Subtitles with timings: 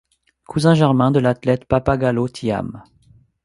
[0.47, 2.81] Cousin germain de l'athlète Papa Gallo Thiam.